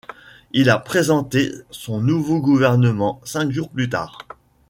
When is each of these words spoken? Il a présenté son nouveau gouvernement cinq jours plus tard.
Il 0.51 0.71
a 0.71 0.79
présenté 0.79 1.51
son 1.69 2.01
nouveau 2.01 2.39
gouvernement 2.41 3.21
cinq 3.23 3.51
jours 3.51 3.69
plus 3.69 3.87
tard. 3.87 4.25